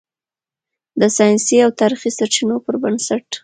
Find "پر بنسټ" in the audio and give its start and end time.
2.65-3.25